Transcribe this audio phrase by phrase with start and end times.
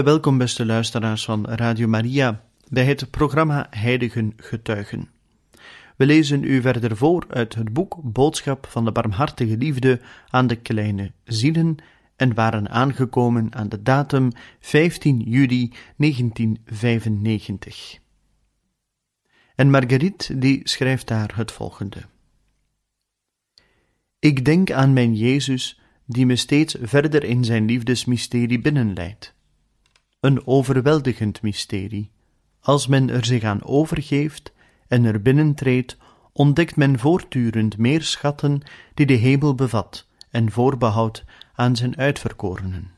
[0.00, 5.08] Welkom, beste luisteraars van Radio Maria, bij het programma Heiligen Getuigen.
[5.96, 10.56] We lezen u verder voor uit het boek Boodschap van de Barmhartige Liefde aan de
[10.56, 11.76] kleine zielen
[12.16, 17.98] en waren aangekomen aan de datum 15 juli 1995.
[19.54, 21.98] En Marguerite die schrijft daar het volgende.
[24.18, 29.34] Ik denk aan mijn Jezus, die me steeds verder in zijn liefdesmysterie binnenleidt
[30.22, 32.10] een overweldigend mysterie.
[32.60, 34.52] Als men er zich aan overgeeft
[34.88, 35.96] en er binnentreedt,
[36.32, 38.62] ontdekt men voortdurend meer schatten
[38.94, 42.90] die de hemel bevat en voorbehoudt aan zijn uitverkorenen.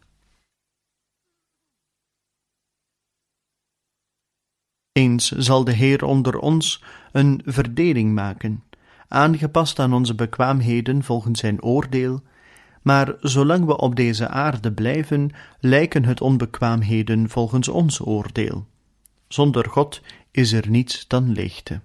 [4.92, 8.64] Eens zal de Heer onder ons een verdeling maken,
[9.08, 12.22] aangepast aan onze bekwaamheden volgens zijn oordeel
[12.84, 18.66] maar zolang we op deze aarde blijven, lijken het onbekwaamheden volgens ons oordeel.
[19.28, 21.80] Zonder God is er niets dan leegte.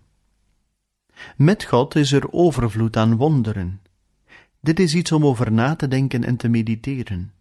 [1.35, 3.81] Met God is er overvloed aan wonderen.
[4.61, 7.33] Dit is iets om over na te denken en te mediteren.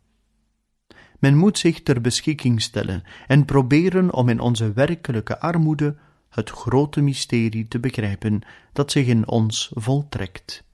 [1.19, 5.97] Men moet zich ter beschikking stellen en proberen om in onze werkelijke armoede
[6.29, 8.41] het grote mysterie te begrijpen
[8.73, 10.65] dat zich in ons voltrekt.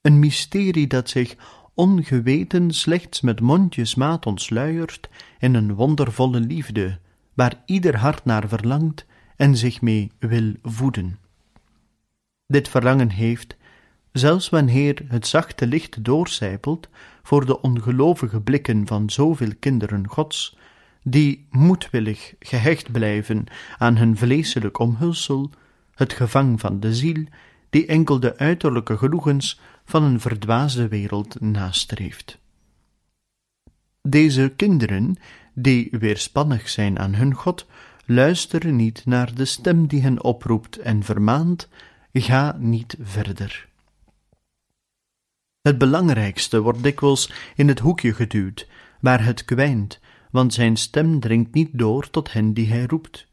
[0.00, 1.36] Een mysterie dat zich
[1.74, 6.98] ongeweten slechts met mondjesmaat ontsluiert in een wondervolle liefde,
[7.34, 9.06] waar ieder hart naar verlangt
[9.36, 11.18] en zich mee wil voeden.
[12.46, 13.56] Dit verlangen heeft,
[14.12, 16.88] zelfs wanneer het zachte licht doorcijpelt
[17.22, 20.56] voor de ongelovige blikken van zoveel kinderen Gods,
[21.02, 23.44] die moedwillig gehecht blijven
[23.78, 25.50] aan hun vleeselijk omhulsel,
[25.94, 27.24] het gevang van de ziel,
[27.70, 29.60] die enkel de uiterlijke genoegens
[29.92, 32.38] van een verdwaasde wereld nastreeft.
[34.02, 35.16] Deze kinderen,
[35.54, 37.66] die weerspannig zijn aan hun God,
[38.06, 41.68] luisteren niet naar de stem die hen oproept en vermaant:
[42.12, 43.68] ga niet verder.
[45.60, 48.68] Het belangrijkste wordt dikwijls in het hoekje geduwd,
[49.00, 53.26] waar het kwijnt, want zijn stem dringt niet door tot hen die hij roept.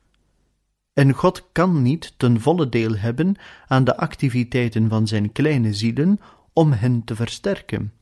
[0.93, 3.35] En God kan niet ten volle deel hebben
[3.67, 6.19] aan de activiteiten van zijn kleine zielen
[6.53, 7.93] om hen te versterken,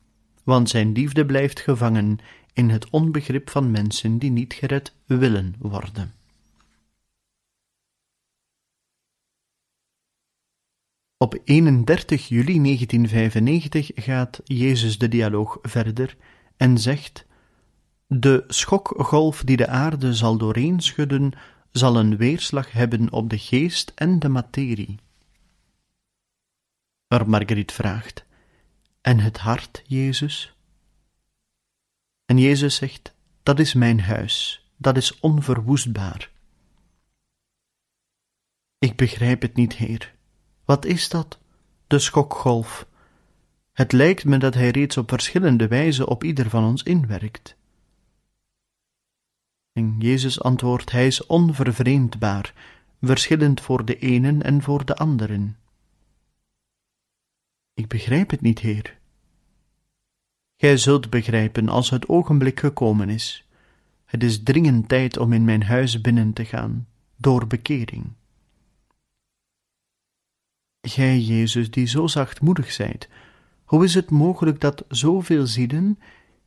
[0.43, 2.19] want zijn liefde blijft gevangen
[2.53, 6.13] in het onbegrip van mensen die niet gered willen worden.
[11.17, 16.17] Op 31 juli 1995 gaat Jezus de dialoog verder
[16.57, 17.25] en zegt:
[18.07, 21.31] De schokgolf die de aarde zal dooreenschudden,
[21.71, 24.99] zal een weerslag hebben op de geest en de materie.
[27.07, 28.26] Er Marguerite vraagt:
[29.07, 30.55] en het hart, Jezus?
[32.25, 33.13] En Jezus zegt:
[33.43, 36.31] Dat is mijn huis, dat is onverwoestbaar.
[38.77, 40.15] Ik begrijp het niet, Heer.
[40.65, 41.39] Wat is dat?
[41.87, 42.87] De schokgolf.
[43.71, 47.55] Het lijkt me dat Hij reeds op verschillende wijzen op ieder van ons inwerkt.
[49.71, 52.53] En Jezus antwoordt: Hij is onvervreemdbaar,
[53.01, 55.57] verschillend voor de enen en voor de anderen.
[57.73, 58.96] Ik begrijp het niet, Heer.
[60.59, 63.45] Gij zult begrijpen als het ogenblik gekomen is.
[64.05, 68.13] Het is dringend tijd om in mijn huis binnen te gaan, door bekering.
[70.81, 73.09] Gij, Jezus, die zo zachtmoedig zijt,
[73.63, 75.99] hoe is het mogelijk dat zoveel zielen,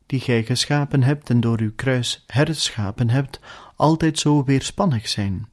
[0.06, 3.40] die gij geschapen hebt en door uw kruis herschapen hebt,
[3.76, 5.48] altijd zo weerspannig zijn?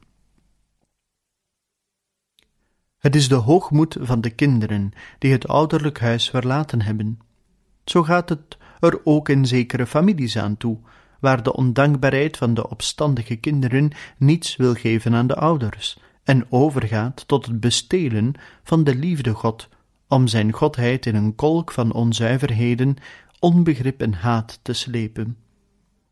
[2.98, 7.18] Het is de hoogmoed van de kinderen die het ouderlijk huis verlaten hebben.
[7.90, 10.78] Zo gaat het er ook in zekere families aan toe,
[11.20, 17.28] waar de ondankbaarheid van de opstandige kinderen niets wil geven aan de ouders, en overgaat
[17.28, 19.68] tot het bestelen van de liefde God,
[20.08, 22.96] om zijn godheid in een kolk van onzuiverheden,
[23.38, 25.36] onbegrip en haat te slepen.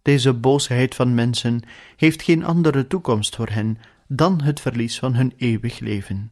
[0.03, 1.61] Deze boosheid van mensen
[1.97, 3.79] heeft geen andere toekomst voor hen
[4.09, 6.31] dan het verlies van hun eeuwig leven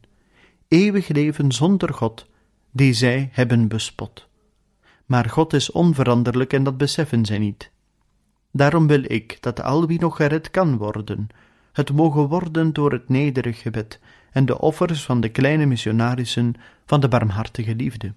[0.67, 2.25] eeuwig leven zonder God
[2.71, 4.27] die zij hebben bespot.
[5.05, 7.71] Maar God is onveranderlijk en dat beseffen zij niet.
[8.51, 11.27] Daarom wil ik dat al wie nog gered kan worden,
[11.71, 13.99] het mogen worden door het nederig gebed
[14.31, 16.53] en de offers van de kleine missionarissen
[16.85, 18.13] van de barmhartige liefde.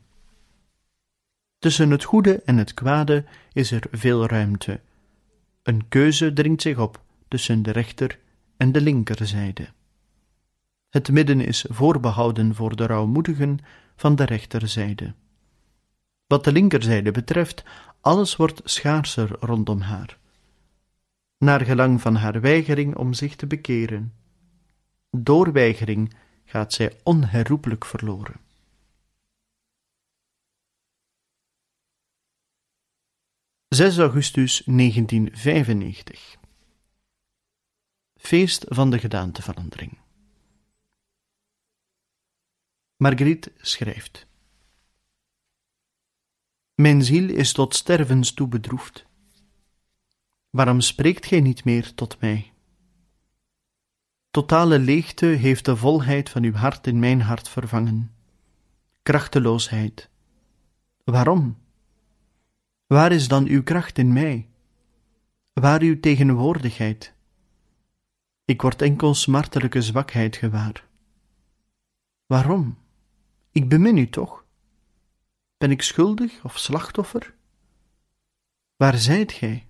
[1.59, 4.81] Tussen het goede en het kwade is er veel ruimte.
[5.63, 8.19] Een keuze dringt zich op tussen de rechter
[8.57, 9.69] en de linkerzijde.
[10.89, 13.59] Het midden is voorbehouden voor de rouwmoedigen
[13.97, 15.15] van de rechterzijde.
[16.29, 17.65] Wat de linkerzijde betreft,
[18.01, 20.19] alles wordt schaarser rondom haar,
[21.39, 24.15] naar gelang van haar weigering om zich te bekeren.
[25.11, 26.15] Door weigering
[26.45, 28.41] gaat zij onherroepelijk verloren.
[33.69, 36.37] 6 augustus 1995
[38.15, 39.99] Feest van de gedaanteverandering.
[42.97, 44.28] Marguerite schrijft:
[46.81, 49.07] Mijn ziel is tot stervens toe bedroefd.
[50.51, 52.53] Waarom spreekt gij niet meer tot mij?
[54.31, 58.15] Totale leegte heeft de volheid van uw hart in mijn hart vervangen.
[59.03, 60.09] Krachteloosheid.
[61.05, 61.59] Waarom?
[62.87, 64.49] Waar is dan uw kracht in mij?
[65.53, 67.15] Waar uw tegenwoordigheid?
[68.45, 70.89] Ik word enkel smartelijke zwakheid gewaar.
[72.27, 72.79] Waarom?
[73.53, 74.38] Ik bemin u toch?
[75.59, 77.35] Ben ik schuldig of slachtoffer?
[78.77, 79.67] Waar zijt gij?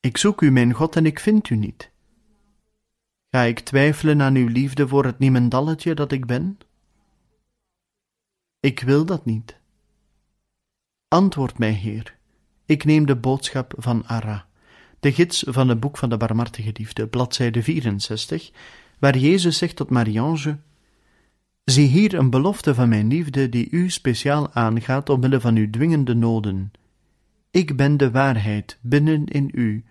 [0.00, 1.90] Ik zoek u, mijn God, en ik vind u niet.
[3.30, 6.58] Ga ik twijfelen aan uw liefde voor het niemendalletje dat ik ben?
[8.60, 9.58] Ik wil dat niet.
[11.08, 12.18] Antwoord mij, Heer.
[12.64, 14.46] Ik neem de boodschap van Ara,
[15.00, 18.50] de gids van het boek van de barmhartige liefde, bladzijde 64,
[18.98, 20.58] waar Jezus zegt tot Marie-Ange,
[21.64, 26.14] Zie hier een belofte van mijn liefde die u speciaal aangaat omwille van uw dwingende
[26.14, 26.72] noden.
[27.50, 29.84] Ik ben de waarheid binnen in u.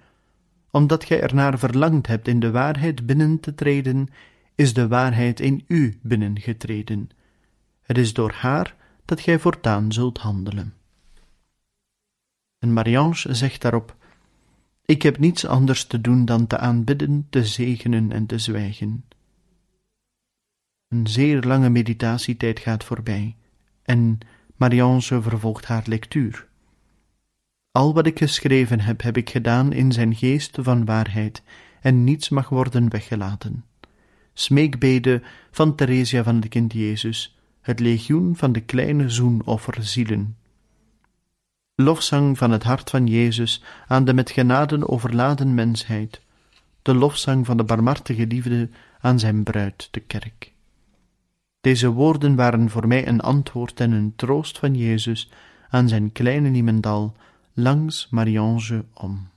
[0.71, 4.07] Omdat gij ernaar verlangd hebt in de waarheid binnen te treden,
[4.55, 7.09] is de waarheid in u binnengetreden.
[7.81, 8.75] Het is door haar
[9.05, 10.73] dat gij voortaan zult handelen.
[12.59, 13.95] En Mariange zegt daarop:
[14.85, 19.03] Ik heb niets anders te doen dan te aanbidden, te zegenen en te zwijgen.
[20.89, 23.35] Een zeer lange meditatietijd gaat voorbij
[23.83, 24.17] en
[24.55, 26.47] Mariange vervolgt haar lectuur.
[27.71, 31.43] Al wat ik geschreven heb, heb ik gedaan in zijn geest van waarheid
[31.81, 33.65] en niets mag worden weggelaten.
[34.33, 35.21] Smeekbede
[35.51, 40.37] van Theresia van het kind Jezus, het legioen van de kleine zoenofferzielen.
[41.75, 46.21] Lofzang van het hart van Jezus aan de met genaden overladen mensheid,
[46.81, 48.69] de lofzang van de barmhartige liefde
[48.99, 50.57] aan zijn bruid, de kerk.
[51.61, 55.31] Deze woorden waren voor mij een antwoord en een troost van Jezus
[55.69, 57.15] aan zijn kleine niemendal
[57.53, 59.28] langs Mariange om.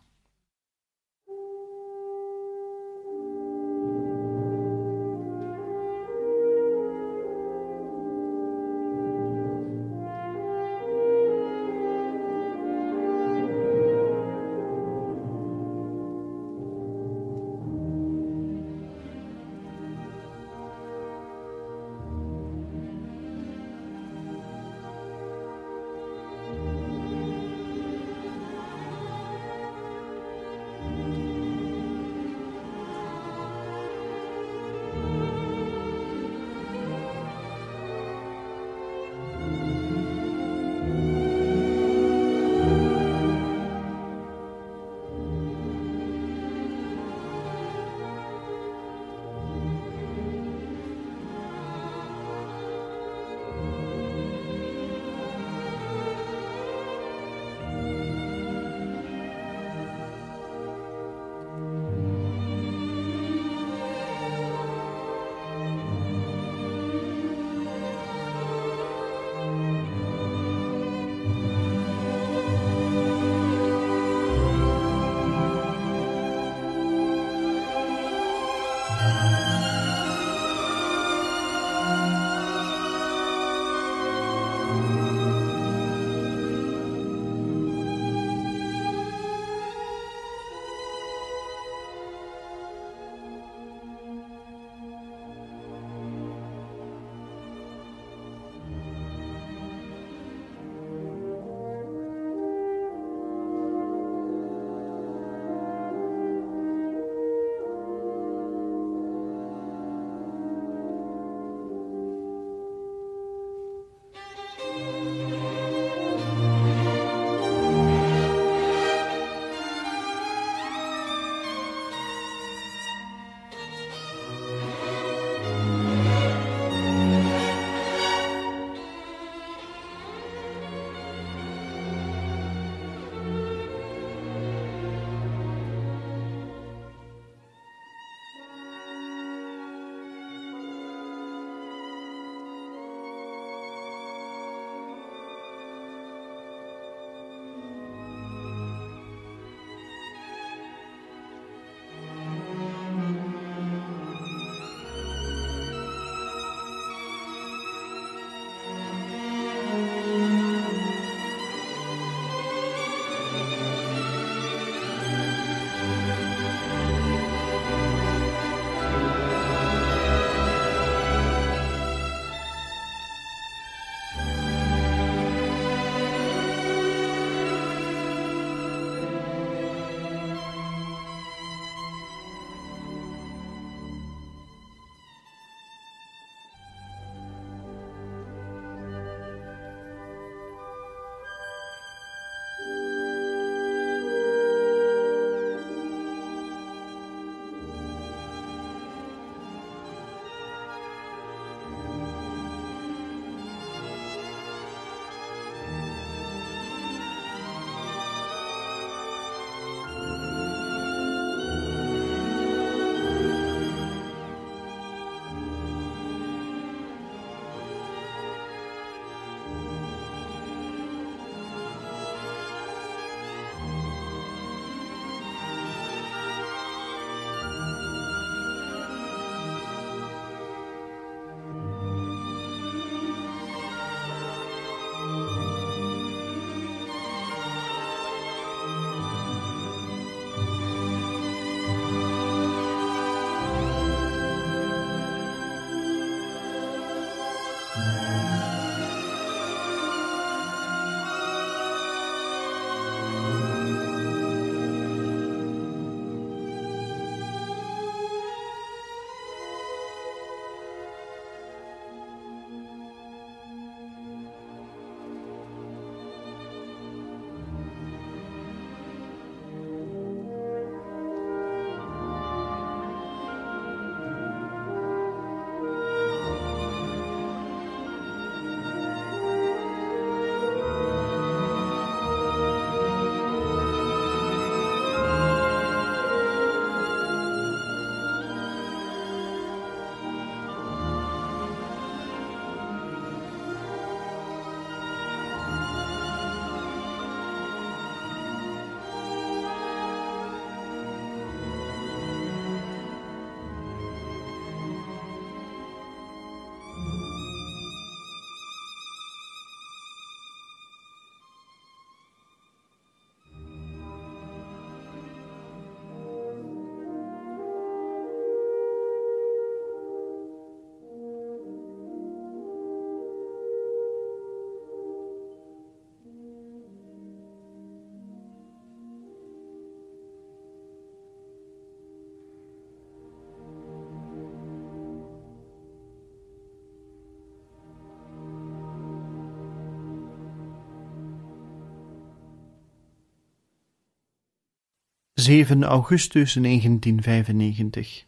[345.23, 348.05] 7 augustus 1995.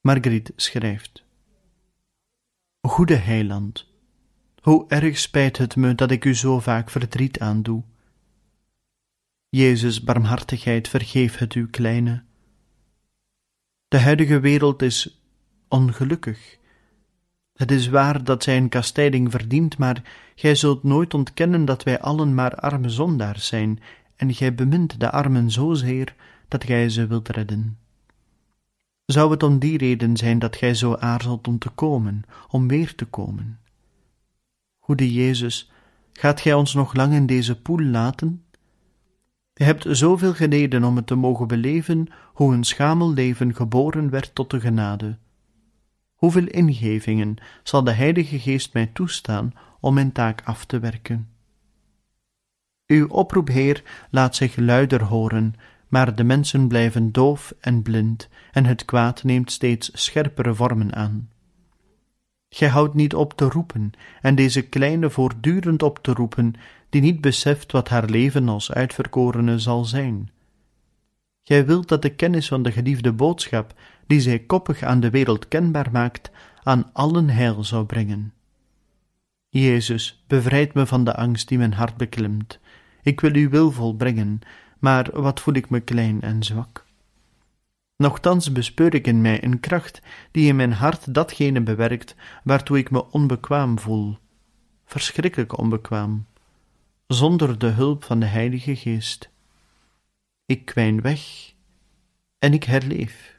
[0.00, 1.24] Marguerite schrijft:
[2.80, 3.86] Goede heiland,
[4.62, 7.82] hoe erg spijt het me dat ik u zo vaak verdriet aandoe.
[9.48, 12.22] Jezus, barmhartigheid, vergeef het uw kleine.
[13.88, 15.22] De huidige wereld is
[15.68, 16.58] ongelukkig.
[17.52, 20.02] Het is waar dat zij een kastijding verdient, maar
[20.34, 23.80] gij zult nooit ontkennen dat wij allen maar arme zondaars zijn,
[24.20, 26.14] en gij bemint de armen zozeer
[26.48, 27.78] dat gij ze wilt redden.
[29.06, 32.94] Zou het om die reden zijn dat gij zo aarzelt om te komen, om weer
[32.94, 33.58] te komen?
[34.78, 35.70] Goede Jezus,
[36.12, 38.44] gaat gij ons nog lang in deze poel laten?
[39.54, 44.34] Je hebt zoveel geleden om het te mogen beleven hoe een schamel leven geboren werd
[44.34, 45.18] tot de genade.
[46.14, 51.29] Hoeveel ingevingen zal de Heilige Geest mij toestaan om mijn taak af te werken?
[52.90, 55.54] Uw oproep, Heer, laat zich luider horen,
[55.88, 61.28] maar de mensen blijven doof en blind, en het kwaad neemt steeds scherpere vormen aan.
[62.48, 66.54] Gij houdt niet op te roepen, en deze kleine voortdurend op te roepen,
[66.88, 70.30] die niet beseft wat haar leven als uitverkorene zal zijn.
[71.42, 73.74] Gij wilt dat de kennis van de geliefde boodschap,
[74.06, 76.30] die zij koppig aan de wereld kenbaar maakt,
[76.62, 78.32] aan allen heil zou brengen.
[79.48, 82.58] Jezus, bevrijd me van de angst die mijn hart beklimt.
[83.02, 84.40] Ik wil uw wil volbrengen,
[84.78, 86.86] maar wat voel ik me klein en zwak.
[87.96, 92.14] Nochtans bespeur ik in mij een kracht die in mijn hart datgene bewerkt
[92.44, 94.18] waartoe ik me onbekwaam voel,
[94.84, 96.26] verschrikkelijk onbekwaam,
[97.06, 99.30] zonder de hulp van de Heilige Geest.
[100.46, 101.52] Ik kwijn weg
[102.38, 103.38] en ik herleef.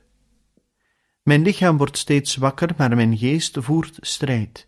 [1.24, 4.68] Mijn lichaam wordt steeds zwakker, maar mijn geest voert strijd.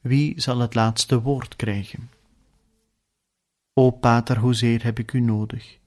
[0.00, 2.10] Wie zal het laatste woord krijgen?
[3.74, 5.78] O Pater, hoezeer heb ik u nodig?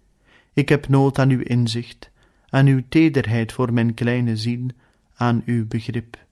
[0.53, 2.11] Ik heb nood aan uw inzicht,
[2.49, 4.67] aan uw tederheid voor mijn kleine ziel,
[5.15, 6.25] aan uw begrip.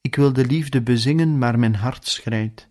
[0.00, 2.68] Ik wil de liefde bezingen, maar mijn hart schrijdt.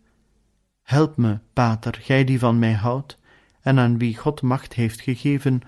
[0.84, 3.18] Help me, Pater, gij die van mij houdt,
[3.62, 5.62] en aan wie God macht heeft gegeven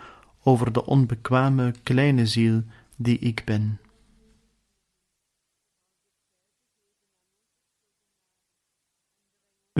[0.44, 2.64] over de onbekwame kleine ziel
[2.96, 3.80] die ik ben.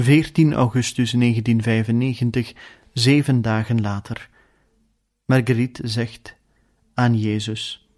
[0.02, 2.54] 14 augustus 1995,
[2.94, 4.30] zeven dagen later.
[5.26, 6.36] Marguerite zegt
[6.94, 7.90] aan Jezus: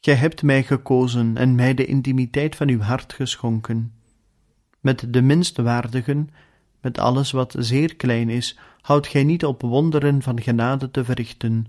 [0.00, 3.92] Gij hebt mij gekozen en mij de intimiteit van uw hart geschonken.
[4.80, 6.30] Met de minst waardigen,
[6.80, 11.66] met alles wat zeer klein is, houdt gij niet op wonderen van genade te verrichten,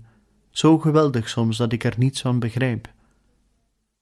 [0.50, 2.92] zo geweldig soms dat ik er niets van begrijp.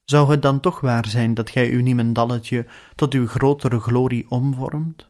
[0.05, 5.09] Zou het dan toch waar zijn dat gij uw niemendalletje tot uw grotere glorie omvormt?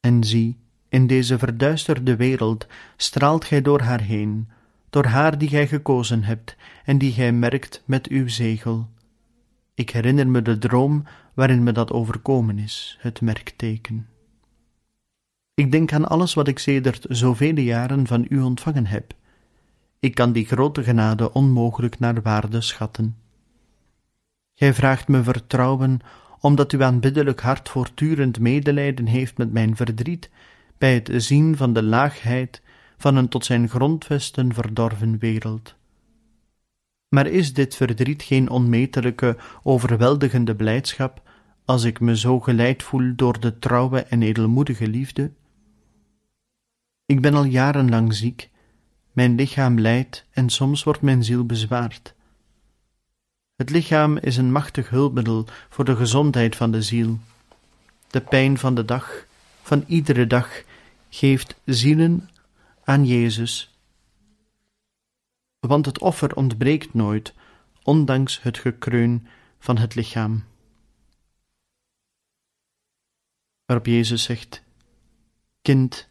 [0.00, 2.66] En zie, in deze verduisterde wereld
[2.96, 4.48] straalt gij door haar heen,
[4.90, 8.88] door haar die gij gekozen hebt en die gij merkt met uw zegel.
[9.74, 11.04] Ik herinner me de droom
[11.34, 14.08] waarin me dat overkomen is, het merkteken.
[15.54, 19.14] Ik denk aan alles wat ik sedert zoveel jaren van u ontvangen heb.
[19.98, 23.16] Ik kan die grote genade onmogelijk naar waarde schatten.
[24.54, 26.00] Gij vraagt me vertrouwen
[26.40, 30.30] omdat uw aanbiddelijk hart voortdurend medelijden heeft met mijn verdriet,
[30.78, 32.62] bij het zien van de laagheid
[32.96, 35.74] van een tot zijn grondvesten verdorven wereld.
[37.08, 41.28] Maar is dit verdriet geen onmetelijke, overweldigende blijdschap,
[41.64, 45.32] als ik me zo geleid voel door de trouwe en edelmoedige liefde?
[47.06, 48.50] Ik ben al jarenlang ziek,
[49.12, 52.14] mijn lichaam lijdt en soms wordt mijn ziel bezwaard.
[53.60, 57.18] Het lichaam is een machtig hulpmiddel voor de gezondheid van de ziel.
[58.06, 59.26] De pijn van de dag,
[59.62, 60.62] van iedere dag,
[61.08, 62.30] geeft zielen
[62.84, 63.78] aan Jezus.
[65.58, 67.34] Want het offer ontbreekt nooit,
[67.82, 69.26] ondanks het gekreun
[69.58, 70.44] van het lichaam.
[73.64, 74.62] Waarop Jezus zegt:
[75.62, 76.08] Kind,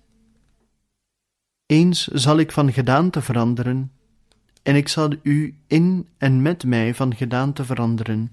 [1.65, 3.91] eens zal ik van gedaante veranderen
[4.63, 8.31] en ik zal u in en met mij van gedaante veranderen.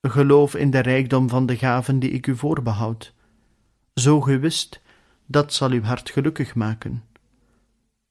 [0.00, 3.14] Geloof in de rijkdom van de gaven die ik u voorbehoud.
[3.94, 4.80] Zo gewist,
[5.26, 7.04] dat zal uw hart gelukkig maken.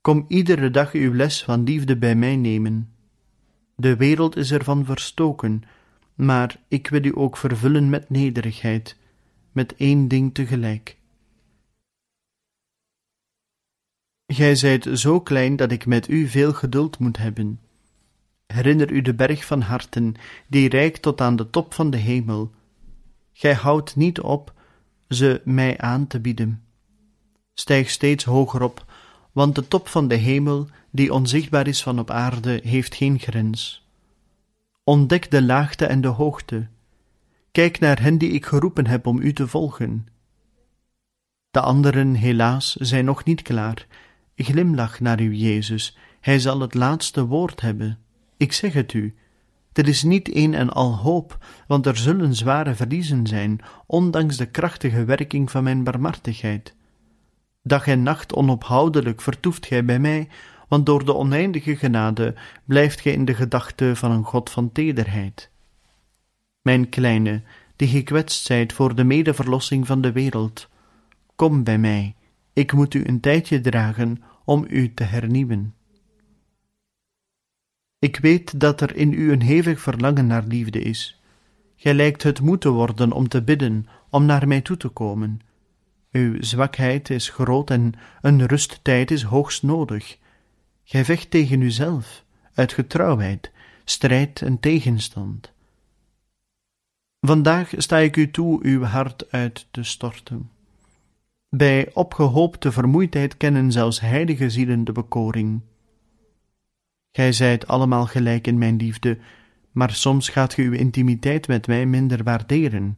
[0.01, 2.89] Kom iedere dag uw les van liefde bij mij nemen.
[3.75, 5.63] De wereld is ervan verstoken,
[6.15, 8.97] maar ik wil u ook vervullen met nederigheid,
[9.51, 10.97] met één ding tegelijk.
[14.31, 17.59] Gij zijt zo klein dat ik met u veel geduld moet hebben.
[18.45, 20.15] Herinner u de berg van harten,
[20.47, 22.51] die reikt tot aan de top van de hemel.
[23.33, 24.53] Gij houdt niet op
[25.07, 26.63] ze mij aan te bieden.
[27.53, 28.85] Stijg steeds hoger op,
[29.31, 33.87] want de top van de hemel, die onzichtbaar is van op aarde, heeft geen grens.
[34.83, 36.67] Ontdek de laagte en de hoogte.
[37.51, 40.07] Kijk naar hen die ik geroepen heb om u te volgen.
[41.51, 43.87] De anderen, helaas, zijn nog niet klaar.
[44.43, 47.97] Glimlach naar uw Jezus, hij zal het laatste woord hebben.
[48.37, 49.15] Ik zeg het u,
[49.73, 54.45] er is niet een en al hoop, want er zullen zware verliezen zijn, ondanks de
[54.45, 56.75] krachtige werking van mijn barmhartigheid.
[57.63, 60.27] Dag en nacht onophoudelijk vertoeft gij bij mij,
[60.67, 65.49] want door de oneindige genade blijft gij in de gedachte van een God van tederheid.
[66.61, 67.41] Mijn kleine,
[67.75, 70.69] die gekwetst zijt voor de medeverlossing van de wereld,
[71.35, 72.15] kom bij mij,
[72.59, 75.73] ik moet u een tijdje dragen om u te hernieuwen.
[77.99, 81.21] Ik weet dat er in u een hevig verlangen naar liefde is.
[81.75, 85.39] Gij lijkt het moeten worden om te bidden, om naar mij toe te komen.
[86.11, 90.17] Uw zwakheid is groot en een rusttijd is hoogst nodig.
[90.83, 93.51] Gij vecht tegen uzelf, uit getrouwheid,
[93.83, 95.51] strijd en tegenstand.
[97.19, 100.49] Vandaag sta ik u toe uw hart uit te storten.
[101.49, 105.61] Bij opgehoopte vermoeidheid kennen zelfs heilige zielen de bekoring.
[107.11, 109.17] Gij zijt allemaal gelijk in mijn liefde,
[109.71, 112.97] maar soms gaat ge uw intimiteit met mij minder waarderen.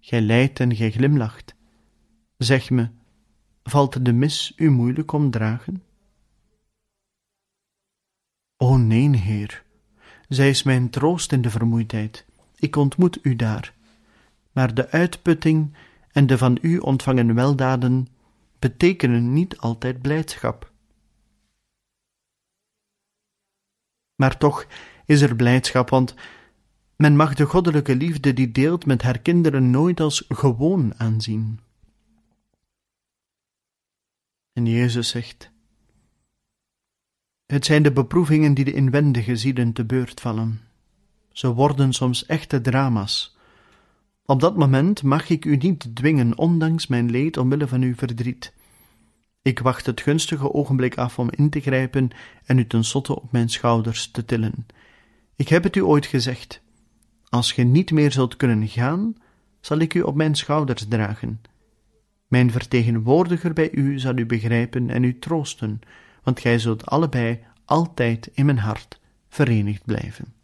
[0.00, 1.54] Gij lijdt en gij glimlacht.
[2.36, 2.88] Zeg me,
[3.62, 5.82] valt de mis u moeilijk om dragen?
[8.56, 9.64] O nee, Heer,
[10.28, 12.26] zij is mijn troost in de vermoeidheid.
[12.56, 13.74] Ik ontmoet u daar.
[14.52, 15.74] Maar de uitputting
[16.12, 18.06] en de van u ontvangen weldaden
[18.58, 20.72] betekenen niet altijd blijdschap.
[24.14, 24.66] Maar toch
[25.04, 26.14] is er blijdschap, want
[26.96, 31.60] men mag de goddelijke liefde die deelt met haar kinderen nooit als gewoon aanzien.
[34.52, 35.50] En Jezus zegt:
[37.46, 40.60] Het zijn de beproevingen die de inwendige zielen te beurt vallen.
[41.32, 43.36] Ze worden soms echte drama's.
[44.30, 48.52] Op dat moment mag ik u niet dwingen, ondanks mijn leed omwille van uw verdriet.
[49.42, 52.10] Ik wacht het gunstige ogenblik af om in te grijpen
[52.44, 54.66] en u tenslotte op mijn schouders te tillen.
[55.36, 56.62] Ik heb het u ooit gezegd:
[57.28, 59.14] als ge niet meer zult kunnen gaan,
[59.60, 61.40] zal ik u op mijn schouders dragen.
[62.28, 65.80] Mijn vertegenwoordiger bij u zal u begrijpen en u troosten,
[66.22, 70.39] want gij zult allebei altijd in mijn hart verenigd blijven.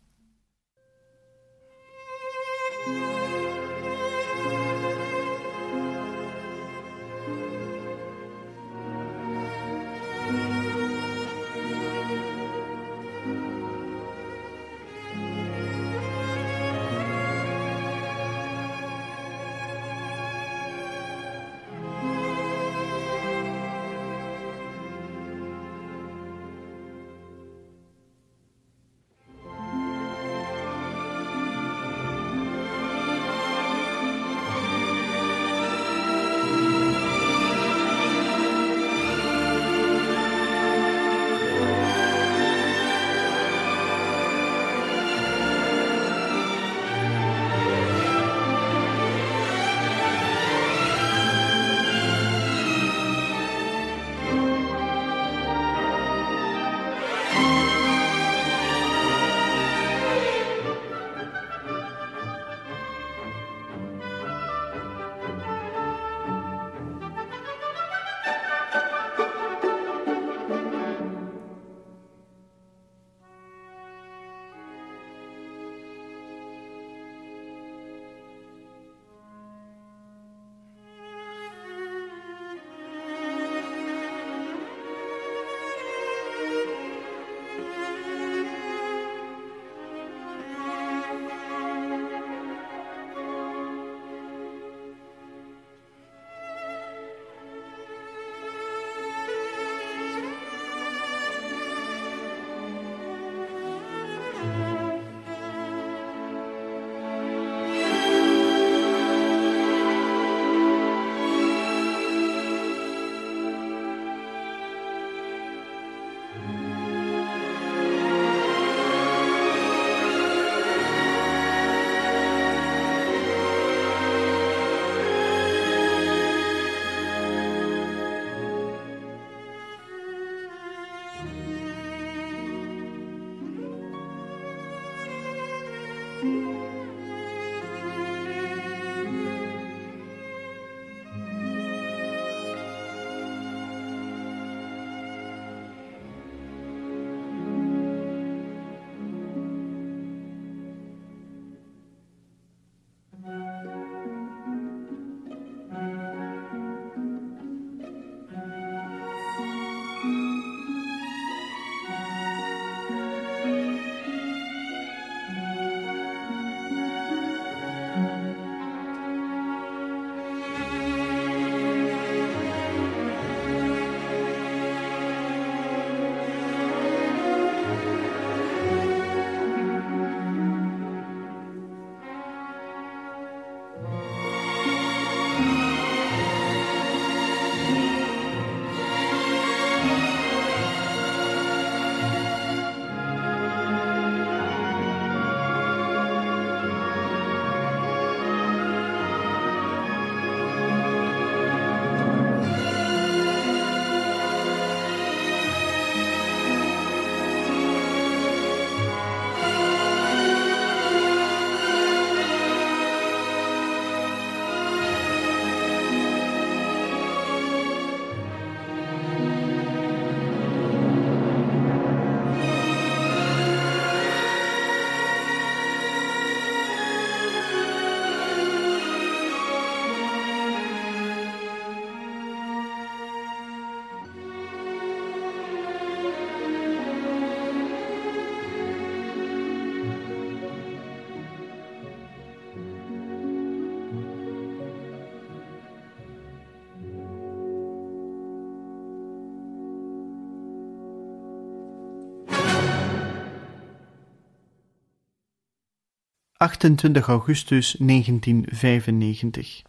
[256.39, 259.63] 28 augustus 1995.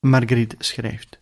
[0.00, 1.20] Margriet schrijft.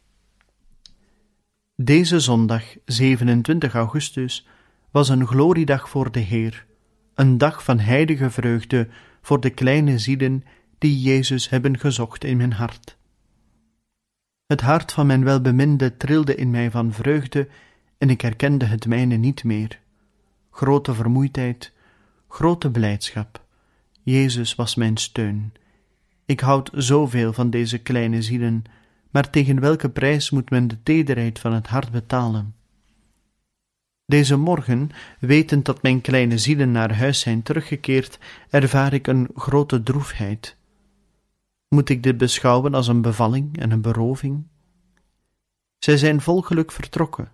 [1.76, 4.46] Deze zondag, 27 augustus,
[4.90, 6.66] was een gloriedag voor de Heer,
[7.14, 8.88] een dag van heilige vreugde
[9.22, 10.44] voor de kleine zielen
[10.78, 12.96] die Jezus hebben gezocht in mijn hart.
[14.46, 17.48] Het hart van mijn welbeminde trilde in mij van vreugde
[17.98, 19.80] en ik herkende het mijne niet meer.
[20.50, 21.72] Grote vermoeidheid,
[22.28, 23.41] grote blijdschap.
[24.02, 25.52] Jezus was mijn steun.
[26.24, 28.64] Ik houd zoveel van deze kleine zielen,
[29.10, 32.54] maar tegen welke prijs moet men de tederheid van het hart betalen?
[34.06, 38.18] Deze morgen, wetend dat mijn kleine zielen naar huis zijn teruggekeerd,
[38.50, 40.56] ervaar ik een grote droefheid.
[41.68, 44.46] Moet ik dit beschouwen als een bevalling en een beroving?
[45.78, 47.30] Zij zijn volgeluk vertrokken.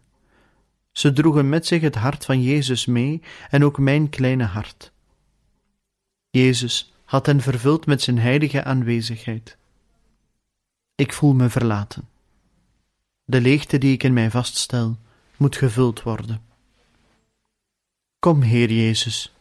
[0.92, 4.92] Ze droegen met zich het hart van Jezus mee en ook mijn kleine hart.
[6.38, 9.57] Jezus had hen vervuld met zijn heilige aanwezigheid.
[10.94, 12.09] Ik voel me verlaten.
[13.24, 14.98] De leegte die ik in mij vaststel,
[15.37, 16.40] moet gevuld worden.
[18.18, 19.35] Kom, Heer Jezus,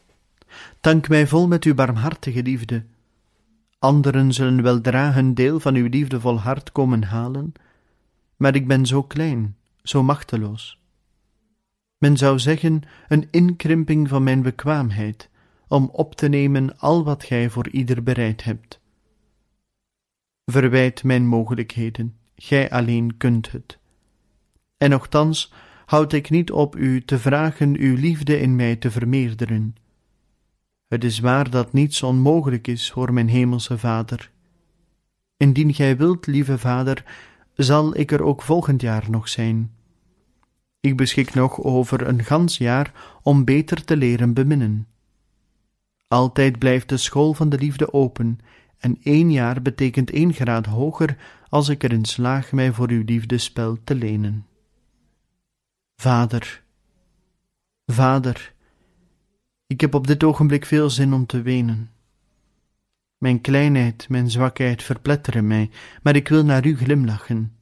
[0.80, 2.84] dank mij vol met uw barmhartige liefde.
[3.78, 7.52] Anderen zullen weldra hun deel van uw liefdevol hart komen halen,
[8.36, 10.78] maar ik ben zo klein, zo machteloos.
[11.98, 15.28] Men zou zeggen een inkrimping van mijn bekwaamheid,
[15.68, 18.80] om op te nemen al wat gij voor ieder bereid hebt.
[20.44, 23.78] Verwijt mijn mogelijkheden, gij alleen kunt het.
[24.76, 25.52] En nochtans
[25.86, 29.74] houd ik niet op u te vragen uw liefde in mij te vermeerderen.
[30.88, 34.30] Het is waar dat niets onmogelijk is voor mijn hemelse Vader.
[35.36, 37.04] Indien gij wilt, lieve Vader,
[37.54, 39.72] zal ik er ook volgend jaar nog zijn.
[40.80, 44.86] Ik beschik nog over een gans jaar om beter te leren beminnen.
[46.08, 48.38] Altijd blijft de school van de liefde open,
[48.78, 51.16] en één jaar betekent één graad hoger
[51.48, 54.46] als ik erin slaag mij voor uw liefdespel te lenen.
[55.96, 56.62] Vader,
[57.86, 58.54] Vader,
[59.66, 61.90] ik heb op dit ogenblik veel zin om te wenen.
[63.18, 65.70] Mijn kleinheid, mijn zwakheid verpletteren mij,
[66.02, 67.56] maar ik wil naar u glimlachen.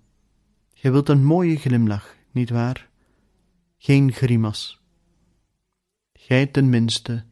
[0.75, 2.89] Gij wilt een mooie glimlach, niet waar?
[3.79, 4.81] Geen grimas.
[6.13, 7.25] Gij tenminste,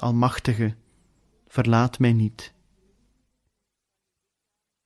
[0.00, 0.74] Almachtige,
[1.48, 2.52] verlaat mij niet.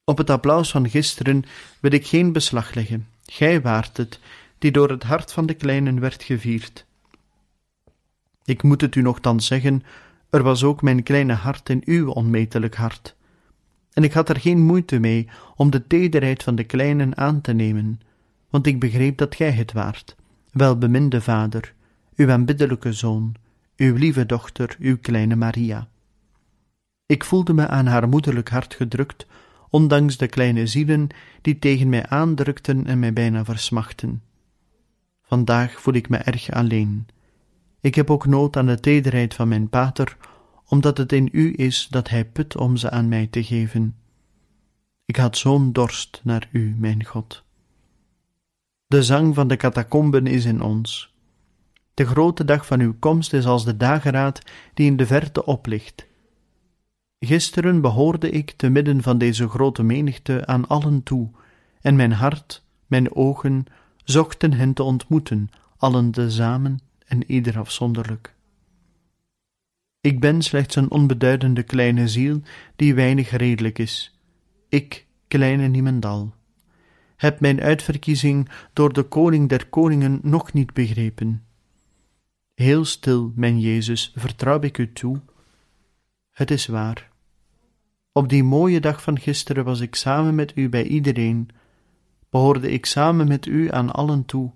[0.05, 1.45] Op het applaus van gisteren
[1.81, 3.09] wil ik geen beslag leggen.
[3.27, 4.21] Gij waart het,
[4.59, 6.87] die door het hart van de kleinen werd gevierd.
[8.45, 9.83] Ik moet het u nogthans zeggen,
[10.31, 13.17] er was ook mijn kleine hart in uw onmetelijk hart.
[13.93, 17.53] En ik had er geen moeite mee om de tederheid van de kleinen aan te
[17.53, 18.01] nemen,
[18.51, 20.17] want ik begreep dat gij het waart,
[20.53, 21.75] welbeminde vader,
[22.17, 23.35] uw aanbiddelijke zoon,
[23.79, 25.89] uw lieve dochter, uw kleine Maria.
[27.07, 29.27] Ik voelde me aan haar moederlijk hart gedrukt,
[29.71, 31.09] ondanks de kleine zielen
[31.43, 34.23] die tegen mij aandrukten en mij bijna versmachten.
[35.23, 37.07] Vandaag voel ik me erg alleen.
[37.81, 40.17] Ik heb ook nood aan de tederheid van mijn pater,
[40.67, 43.97] omdat het in u is dat hij put om ze aan mij te geven.
[45.05, 47.45] Ik had zo'n dorst naar u, mijn God.
[48.87, 51.17] De zang van de catacomben is in ons.
[51.99, 54.43] De grote dag van uw komst is als de dageraad
[54.75, 56.07] die in de verte oplicht.
[57.19, 61.31] Gisteren behoorde ik te midden van deze grote menigte aan allen toe,
[61.81, 63.65] en mijn hart, mijn ogen
[64.05, 68.35] zochten hen te ontmoeten, allen tezamen en ieder afzonderlijk.
[70.01, 72.41] Ik ben slechts een onbeduidende kleine ziel
[72.77, 74.19] die weinig redelijk is.
[74.69, 76.35] Ik, kleine niemendal,
[77.17, 81.43] heb mijn uitverkiezing door de koning der koningen nog niet begrepen.
[82.59, 85.21] Heel stil, mijn Jezus, vertrouw ik u toe.
[86.31, 87.11] Het is waar.
[88.13, 91.49] Op die mooie dag van gisteren was ik samen met u bij iedereen,
[92.31, 94.53] behoorde ik samen met u aan allen toe,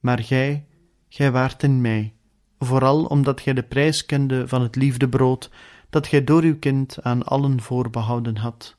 [0.00, 0.66] maar gij,
[1.08, 2.14] gij waart in mij,
[2.58, 5.50] vooral omdat gij de prijs kende van het liefdebrood
[5.90, 8.76] dat gij door uw kind aan allen voorbehouden had.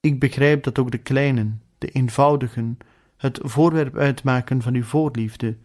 [0.00, 2.78] Ik begrijp dat ook de kleinen, de eenvoudigen,
[3.16, 5.56] het voorwerp uitmaken van uw voorliefde.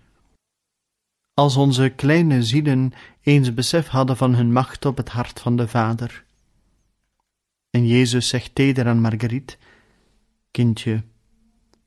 [1.34, 5.68] Als onze kleine zielen eens besef hadden van hun macht op het hart van de
[5.68, 6.24] Vader.
[7.70, 9.56] En Jezus zegt teder aan Marguerite:
[10.52, 11.04] Kindje,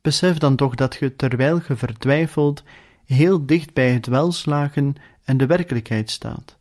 [0.00, 2.62] besef dan toch dat ge, terwijl ge vertwijfelt,
[3.04, 6.56] heel dicht bij het welslagen en de werkelijkheid staat.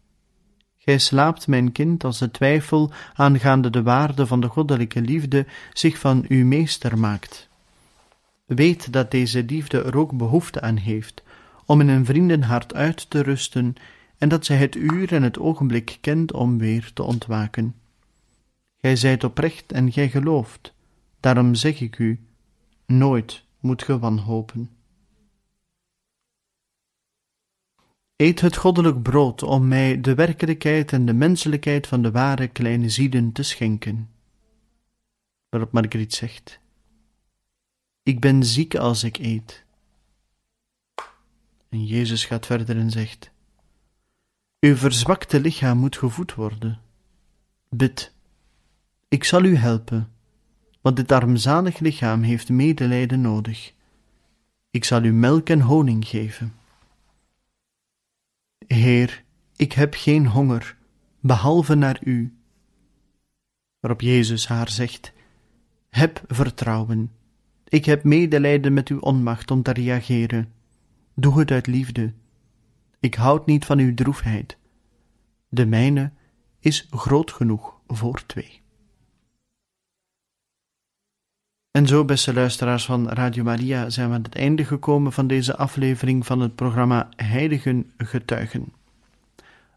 [0.77, 5.97] Gij slaapt, mijn kind, als de twijfel aangaande de waarde van de goddelijke liefde zich
[5.97, 7.47] van u meester maakt.
[8.45, 11.23] Weet dat deze liefde er ook behoefte aan heeft,
[11.65, 13.75] om in een vriendenhart uit te rusten
[14.17, 17.75] en dat zij het uur en het ogenblik kent om weer te ontwaken.
[18.77, 20.73] Gij zijt oprecht en gij gelooft,
[21.19, 22.19] daarom zeg ik u,
[22.85, 24.69] nooit moet ge wanhopen.
[28.15, 32.89] Eet het goddelijk brood om mij de werkelijkheid en de menselijkheid van de ware kleine
[32.89, 34.09] zieden te schenken.
[35.49, 36.59] Waarop Margriet zegt:
[38.03, 39.64] Ik ben ziek als ik eet.
[41.75, 43.31] En Jezus gaat verder en zegt:
[44.59, 46.79] Uw verzwakte lichaam moet gevoed worden.
[47.69, 48.13] Bid,
[49.07, 50.11] ik zal u helpen,
[50.81, 53.73] want dit armzalig lichaam heeft medelijden nodig.
[54.71, 56.53] Ik zal u melk en honing geven.
[58.67, 59.23] Heer,
[59.55, 60.77] ik heb geen honger,
[61.19, 62.33] behalve naar u.
[63.79, 65.13] Waarop Jezus haar zegt:
[65.89, 67.11] Heb vertrouwen.
[67.63, 70.54] Ik heb medelijden met uw onmacht om te reageren.
[71.17, 72.13] Doe het uit liefde.
[72.99, 74.57] Ik houd niet van uw droefheid.
[75.49, 76.11] De mijne
[76.59, 78.61] is groot genoeg voor twee.
[81.71, 85.57] En zo, beste luisteraars van Radio Maria, zijn we aan het einde gekomen van deze
[85.57, 88.73] aflevering van het programma Heiligen Getuigen.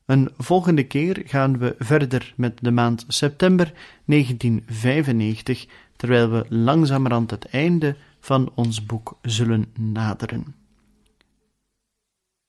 [0.04, 3.72] Een volgende keer gaan we verder met de maand september
[4.04, 10.57] 1995, terwijl we langzamerhand het einde van ons boek zullen naderen.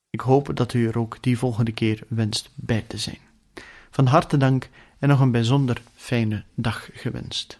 [0.10, 3.17] Ik hoop dat u er ook die volgende keer wenst bij te zijn.
[3.89, 4.69] Van harte dank
[5.00, 7.60] en nog een bijzonder fijne dag gewenst.